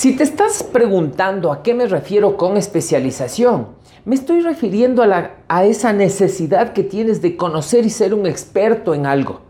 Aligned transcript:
Si 0.00 0.16
te 0.16 0.22
estás 0.22 0.62
preguntando 0.62 1.52
a 1.52 1.62
qué 1.62 1.74
me 1.74 1.84
refiero 1.84 2.38
con 2.38 2.56
especialización, 2.56 3.66
me 4.06 4.14
estoy 4.14 4.40
refiriendo 4.40 5.02
a, 5.02 5.32
a, 5.46 5.64
esa 5.66 5.92
necesidad 5.92 6.72
que 6.72 6.82
tienes 6.82 7.20
de 7.20 7.36
conocer 7.36 7.84
y 7.84 7.90
ser 7.90 8.14
un 8.14 8.26
experto 8.26 8.94
en 8.94 9.04
algo. 9.04 9.42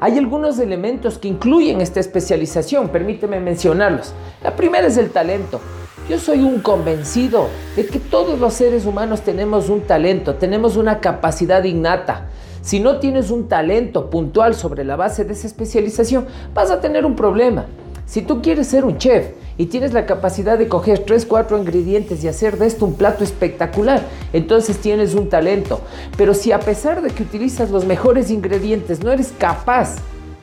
Hay 0.00 0.18
algunos 0.18 0.58
elementos 0.58 1.16
que 1.16 1.28
incluyen 1.28 1.80
esta 1.80 2.00
especialización, 2.00 2.90
permíteme 2.90 3.40
mencionarlos. 3.40 4.12
La 4.42 4.54
primera 4.54 4.86
es 4.86 4.98
el 4.98 5.12
talento. 5.12 5.62
Yo 6.10 6.18
soy 6.18 6.40
un 6.40 6.60
convencido 6.60 7.48
de 7.74 7.86
que 7.86 8.00
todos 8.00 8.38
los 8.38 8.52
seres 8.52 8.84
humanos 8.84 9.22
tenemos 9.22 9.70
un 9.70 9.80
talento, 9.80 10.34
tenemos 10.34 10.76
una 10.76 11.00
capacidad 11.00 11.64
innata. 11.64 12.28
Si 12.64 12.80
no 12.80 12.96
tienes 12.96 13.30
un 13.30 13.46
talento 13.46 14.08
puntual 14.08 14.54
sobre 14.54 14.84
la 14.84 14.96
base 14.96 15.26
de 15.26 15.34
esa 15.34 15.46
especialización, 15.46 16.24
vas 16.54 16.70
a 16.70 16.80
tener 16.80 17.04
un 17.04 17.14
problema. 17.14 17.66
Si 18.06 18.22
tú 18.22 18.40
quieres 18.40 18.68
ser 18.68 18.86
un 18.86 18.96
chef 18.96 19.32
y 19.58 19.66
tienes 19.66 19.92
la 19.92 20.06
capacidad 20.06 20.56
de 20.56 20.66
coger 20.66 21.00
3, 21.00 21.26
4 21.26 21.58
ingredientes 21.58 22.24
y 22.24 22.28
hacer 22.28 22.56
de 22.56 22.66
esto 22.66 22.86
un 22.86 22.94
plato 22.94 23.22
espectacular, 23.22 24.02
entonces 24.32 24.78
tienes 24.78 25.14
un 25.14 25.28
talento. 25.28 25.82
Pero 26.16 26.32
si 26.32 26.52
a 26.52 26.58
pesar 26.58 27.02
de 27.02 27.10
que 27.10 27.22
utilizas 27.22 27.70
los 27.70 27.84
mejores 27.84 28.30
ingredientes 28.30 29.04
no 29.04 29.12
eres 29.12 29.34
capaz 29.38 29.96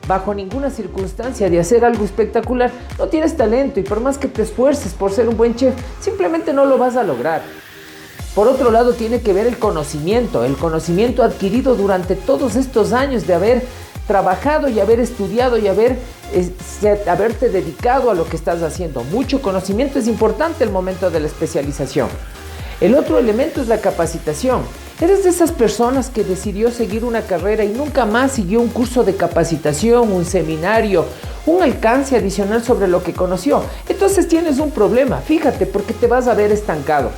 bajo 0.06 0.32
ninguna 0.32 0.70
circunstancia 0.70 1.50
de 1.50 1.58
hacer 1.58 1.84
algo 1.84 2.04
espectacular, 2.04 2.70
no 3.00 3.08
tienes 3.08 3.36
talento 3.36 3.80
y 3.80 3.82
por 3.82 3.98
más 3.98 4.16
que 4.16 4.28
te 4.28 4.42
esfuerces 4.42 4.94
por 4.94 5.10
ser 5.10 5.28
un 5.28 5.36
buen 5.36 5.56
chef, 5.56 5.74
simplemente 6.00 6.52
no 6.52 6.66
lo 6.66 6.78
vas 6.78 6.94
a 6.94 7.02
lograr. 7.02 7.42
Por 8.34 8.48
otro 8.48 8.70
lado, 8.70 8.94
tiene 8.94 9.20
que 9.20 9.34
ver 9.34 9.46
el 9.46 9.58
conocimiento, 9.58 10.44
el 10.44 10.56
conocimiento 10.56 11.22
adquirido 11.22 11.74
durante 11.74 12.14
todos 12.14 12.56
estos 12.56 12.94
años 12.94 13.26
de 13.26 13.34
haber 13.34 13.62
trabajado 14.06 14.68
y 14.68 14.80
haber 14.80 15.00
estudiado 15.00 15.58
y 15.58 15.68
haber, 15.68 15.98
haberte 17.06 17.50
dedicado 17.50 18.10
a 18.10 18.14
lo 18.14 18.24
que 18.26 18.36
estás 18.36 18.62
haciendo. 18.62 19.04
Mucho 19.04 19.42
conocimiento 19.42 19.98
es 19.98 20.08
importante 20.08 20.64
el 20.64 20.70
momento 20.70 21.10
de 21.10 21.20
la 21.20 21.26
especialización. 21.26 22.08
El 22.80 22.94
otro 22.94 23.18
elemento 23.18 23.60
es 23.60 23.68
la 23.68 23.78
capacitación. 23.78 24.62
Eres 25.00 25.24
de 25.24 25.30
esas 25.30 25.52
personas 25.52 26.08
que 26.08 26.24
decidió 26.24 26.70
seguir 26.70 27.04
una 27.04 27.22
carrera 27.22 27.64
y 27.64 27.68
nunca 27.68 28.06
más 28.06 28.32
siguió 28.32 28.60
un 28.60 28.68
curso 28.68 29.04
de 29.04 29.14
capacitación, 29.14 30.10
un 30.10 30.24
seminario, 30.24 31.04
un 31.44 31.62
alcance 31.62 32.16
adicional 32.16 32.64
sobre 32.64 32.88
lo 32.88 33.02
que 33.02 33.12
conoció. 33.12 33.62
Entonces 33.88 34.26
tienes 34.26 34.58
un 34.58 34.70
problema, 34.70 35.18
fíjate, 35.18 35.66
porque 35.66 35.92
te 35.92 36.06
vas 36.06 36.28
a 36.28 36.34
ver 36.34 36.50
estancado. 36.50 37.10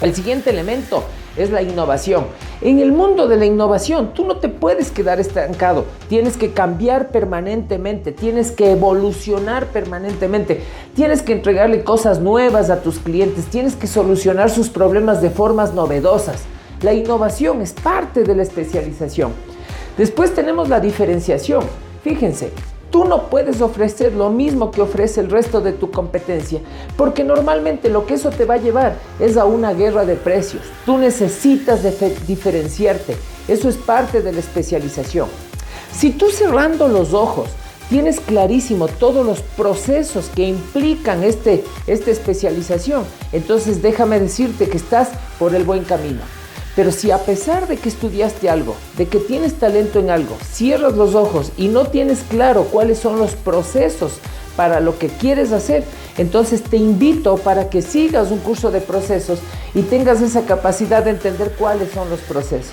El 0.00 0.14
siguiente 0.14 0.50
elemento 0.50 1.02
es 1.36 1.50
la 1.50 1.62
innovación. 1.62 2.26
En 2.60 2.78
el 2.78 2.92
mundo 2.92 3.26
de 3.26 3.36
la 3.36 3.46
innovación, 3.46 4.14
tú 4.14 4.24
no 4.24 4.36
te 4.36 4.48
puedes 4.48 4.90
quedar 4.90 5.18
estancado, 5.18 5.86
tienes 6.08 6.36
que 6.36 6.52
cambiar 6.52 7.08
permanentemente, 7.08 8.12
tienes 8.12 8.52
que 8.52 8.72
evolucionar 8.72 9.66
permanentemente, 9.66 10.62
tienes 10.94 11.22
que 11.22 11.32
entregarle 11.32 11.82
cosas 11.82 12.20
nuevas 12.20 12.70
a 12.70 12.82
tus 12.82 12.98
clientes, 12.98 13.46
tienes 13.46 13.74
que 13.74 13.86
solucionar 13.86 14.50
sus 14.50 14.68
problemas 14.68 15.20
de 15.20 15.30
formas 15.30 15.74
novedosas. 15.74 16.42
La 16.82 16.92
innovación 16.92 17.60
es 17.60 17.72
parte 17.72 18.22
de 18.22 18.36
la 18.36 18.44
especialización. 18.44 19.32
Después 19.96 20.32
tenemos 20.32 20.68
la 20.68 20.78
diferenciación. 20.78 21.64
Fíjense, 22.04 22.52
Tú 22.90 23.04
no 23.04 23.28
puedes 23.28 23.60
ofrecer 23.60 24.14
lo 24.14 24.30
mismo 24.30 24.70
que 24.70 24.80
ofrece 24.80 25.20
el 25.20 25.30
resto 25.30 25.60
de 25.60 25.72
tu 25.72 25.90
competencia, 25.90 26.60
porque 26.96 27.22
normalmente 27.22 27.90
lo 27.90 28.06
que 28.06 28.14
eso 28.14 28.30
te 28.30 28.46
va 28.46 28.54
a 28.54 28.58
llevar 28.58 28.96
es 29.20 29.36
a 29.36 29.44
una 29.44 29.74
guerra 29.74 30.06
de 30.06 30.16
precios. 30.16 30.62
Tú 30.86 30.96
necesitas 30.96 31.80
diferenciarte. 32.26 33.16
Eso 33.46 33.68
es 33.68 33.76
parte 33.76 34.22
de 34.22 34.32
la 34.32 34.40
especialización. 34.40 35.28
Si 35.92 36.10
tú 36.10 36.30
cerrando 36.30 36.88
los 36.88 37.12
ojos 37.12 37.50
tienes 37.90 38.20
clarísimo 38.20 38.88
todos 38.88 39.24
los 39.24 39.40
procesos 39.40 40.30
que 40.34 40.46
implican 40.46 41.24
este, 41.24 41.64
esta 41.86 42.10
especialización, 42.10 43.04
entonces 43.32 43.82
déjame 43.82 44.20
decirte 44.20 44.68
que 44.68 44.76
estás 44.76 45.10
por 45.38 45.54
el 45.54 45.64
buen 45.64 45.84
camino. 45.84 46.20
Pero 46.78 46.92
si 46.92 47.10
a 47.10 47.18
pesar 47.18 47.66
de 47.66 47.76
que 47.76 47.88
estudiaste 47.88 48.48
algo, 48.48 48.76
de 48.96 49.08
que 49.08 49.18
tienes 49.18 49.54
talento 49.54 49.98
en 49.98 50.10
algo, 50.10 50.36
cierras 50.48 50.94
los 50.94 51.16
ojos 51.16 51.50
y 51.56 51.66
no 51.66 51.86
tienes 51.88 52.20
claro 52.30 52.66
cuáles 52.66 53.00
son 53.00 53.18
los 53.18 53.32
procesos 53.32 54.20
para 54.56 54.78
lo 54.78 54.96
que 54.96 55.08
quieres 55.08 55.50
hacer, 55.50 55.82
entonces 56.18 56.62
te 56.62 56.76
invito 56.76 57.36
para 57.38 57.68
que 57.68 57.82
sigas 57.82 58.30
un 58.30 58.38
curso 58.38 58.70
de 58.70 58.80
procesos 58.80 59.40
y 59.74 59.82
tengas 59.82 60.20
esa 60.22 60.42
capacidad 60.42 61.02
de 61.02 61.10
entender 61.10 61.50
cuáles 61.58 61.90
son 61.90 62.08
los 62.10 62.20
procesos. 62.20 62.70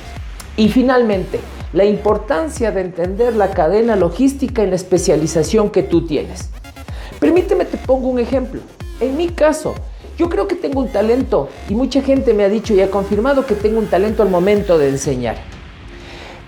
Y 0.55 0.69
finalmente, 0.69 1.39
la 1.73 1.85
importancia 1.85 2.69
de 2.69 2.81
entender 2.81 3.35
la 3.35 3.49
cadena 3.49 3.95
logística 3.95 4.61
en 4.61 4.69
la 4.69 4.75
especialización 4.75 5.71
que 5.71 5.81
tú 5.81 6.05
tienes. 6.05 6.49
Permíteme 7.19 7.65
te 7.65 7.77
pongo 7.77 8.09
un 8.09 8.19
ejemplo. 8.19 8.61
En 8.99 9.17
mi 9.17 9.29
caso, 9.29 9.73
yo 10.17 10.29
creo 10.29 10.47
que 10.47 10.55
tengo 10.55 10.79
un 10.79 10.89
talento 10.89 11.49
y 11.69 11.75
mucha 11.75 12.01
gente 12.01 12.33
me 12.33 12.43
ha 12.43 12.49
dicho 12.49 12.73
y 12.73 12.81
ha 12.81 12.89
confirmado 12.89 13.45
que 13.45 13.55
tengo 13.55 13.79
un 13.79 13.87
talento 13.87 14.23
al 14.23 14.29
momento 14.29 14.77
de 14.77 14.89
enseñar. 14.89 15.35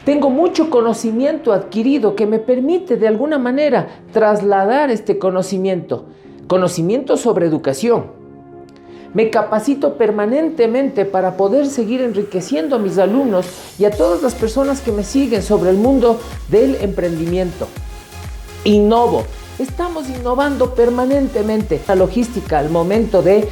Tengo 0.06 0.30
mucho 0.30 0.70
conocimiento 0.70 1.52
adquirido 1.52 2.16
que 2.16 2.26
me 2.26 2.40
permite 2.40 2.96
de 2.96 3.10
alguna 3.10 3.38
manera 3.38 3.88
trasladar 4.14 4.90
este 4.90 5.20
conocimiento, 5.20 6.06
conocimiento 6.48 7.18
sobre 7.18 7.46
educación. 7.46 8.06
Me 9.14 9.30
capacito 9.30 9.96
permanentemente 9.96 11.04
para 11.04 11.36
poder 11.36 11.66
seguir 11.66 12.02
enriqueciendo 12.02 12.78
a 12.78 12.80
mis 12.80 12.98
alumnos 12.98 13.48
y 13.80 13.84
a 13.86 13.92
todas 13.92 14.22
las 14.22 14.36
personas 14.36 14.80
que 14.80 14.94
me 14.94 15.04
siguen 15.04 15.42
sobre 15.42 15.72
el 15.72 15.78
mundo 15.78 16.20
del 16.50 16.76
emprendimiento. 16.76 17.68
Innovo, 18.64 19.24
Estamos 19.60 20.08
innovando 20.08 20.76
permanentemente 20.76 21.82
la 21.88 21.96
logística 21.96 22.60
al 22.60 22.70
momento 22.70 23.24
de 23.24 23.50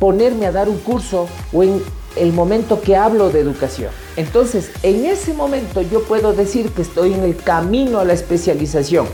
ponerme 0.00 0.46
a 0.46 0.52
dar 0.52 0.68
un 0.68 0.78
curso 0.78 1.28
o 1.52 1.62
en 1.62 1.80
el 2.16 2.32
momento 2.32 2.80
que 2.80 2.96
hablo 2.96 3.30
de 3.30 3.38
educación. 3.38 3.92
Entonces, 4.16 4.72
en 4.82 5.06
ese 5.06 5.32
momento 5.32 5.82
yo 5.82 6.02
puedo 6.02 6.32
decir 6.32 6.70
que 6.70 6.82
estoy 6.82 7.12
en 7.12 7.22
el 7.22 7.36
camino 7.36 8.00
a 8.00 8.04
la 8.04 8.12
especialización. 8.12 9.06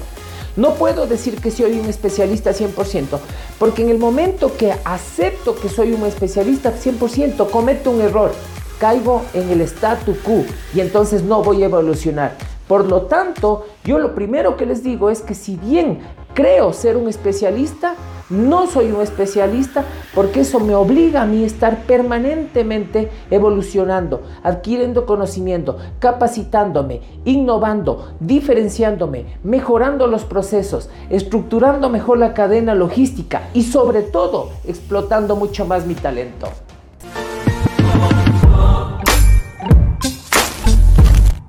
No 0.56 0.72
puedo 0.74 1.06
decir 1.06 1.38
que 1.38 1.50
soy 1.50 1.78
un 1.78 1.86
especialista 1.86 2.52
100%, 2.52 3.18
porque 3.58 3.82
en 3.82 3.90
el 3.90 3.98
momento 3.98 4.56
que 4.56 4.72
acepto 4.84 5.54
que 5.54 5.68
soy 5.68 5.92
un 5.92 6.06
especialista 6.06 6.72
100%, 6.72 7.50
cometo 7.50 7.90
un 7.90 8.00
error, 8.00 8.32
caigo 8.78 9.22
en 9.34 9.50
el 9.50 9.60
statu 9.60 10.16
quo 10.24 10.46
y 10.74 10.80
entonces 10.80 11.22
no 11.22 11.42
voy 11.42 11.62
a 11.62 11.66
evolucionar. 11.66 12.36
Por 12.70 12.88
lo 12.88 13.02
tanto, 13.02 13.66
yo 13.82 13.98
lo 13.98 14.14
primero 14.14 14.56
que 14.56 14.64
les 14.64 14.84
digo 14.84 15.10
es 15.10 15.22
que 15.22 15.34
si 15.34 15.56
bien 15.56 15.98
creo 16.34 16.72
ser 16.72 16.96
un 16.96 17.08
especialista, 17.08 17.96
no 18.28 18.68
soy 18.68 18.92
un 18.92 19.00
especialista 19.00 19.84
porque 20.14 20.42
eso 20.42 20.60
me 20.60 20.76
obliga 20.76 21.22
a 21.22 21.26
mí 21.26 21.42
estar 21.42 21.82
permanentemente 21.82 23.10
evolucionando, 23.28 24.22
adquiriendo 24.44 25.04
conocimiento, 25.04 25.78
capacitándome, 25.98 27.00
innovando, 27.24 28.12
diferenciándome, 28.20 29.26
mejorando 29.42 30.06
los 30.06 30.24
procesos, 30.24 30.90
estructurando 31.10 31.88
mejor 31.88 32.18
la 32.18 32.34
cadena 32.34 32.76
logística 32.76 33.48
y 33.52 33.64
sobre 33.64 34.02
todo 34.02 34.50
explotando 34.64 35.34
mucho 35.34 35.66
más 35.66 35.86
mi 35.86 35.94
talento. 35.96 36.46